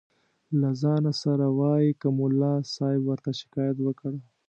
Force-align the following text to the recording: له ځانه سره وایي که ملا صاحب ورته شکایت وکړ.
له 0.59 0.69
ځانه 0.81 1.11
سره 1.23 1.45
وایي 1.59 1.91
که 2.01 2.07
ملا 2.17 2.53
صاحب 2.75 3.01
ورته 3.05 3.29
شکایت 3.41 3.77
وکړ. 3.81 4.13